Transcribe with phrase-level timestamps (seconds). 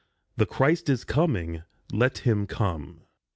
[0.35, 1.61] The Christ is coming!
[1.91, 3.03] Let him come.